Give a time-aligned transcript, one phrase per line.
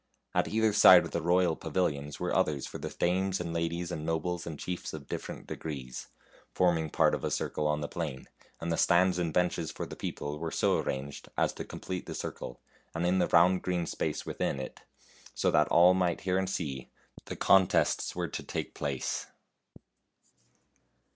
[0.33, 4.03] At either side of the royal pavilions were others for the dames and ladies and
[4.03, 6.07] nobles and chiefs of different degrees,
[6.55, 8.27] forming part of a circle on the plain,
[8.59, 12.15] and the stands and benches for the people were so arranged as to complete the
[12.15, 12.59] circle,
[12.95, 14.81] and in the round green space within it,
[15.35, 16.89] so that all might hear and see,
[17.25, 19.27] the contests were to take place.